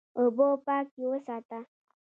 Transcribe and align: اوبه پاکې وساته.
اوبه 0.17 0.47
پاکې 0.65 1.03
وساته. 1.09 1.59